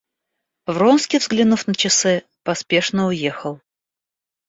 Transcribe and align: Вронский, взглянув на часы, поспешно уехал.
Вронский, 0.65 1.19
взглянув 1.19 1.67
на 1.67 1.75
часы, 1.75 2.23
поспешно 2.41 3.05
уехал. 3.05 3.61